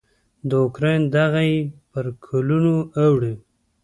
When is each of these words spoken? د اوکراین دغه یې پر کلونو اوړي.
د 0.49 0.51
اوکراین 0.63 1.01
دغه 1.15 1.41
یې 1.49 1.57
پر 1.91 2.05
کلونو 2.25 2.73
اوړي. 3.03 3.33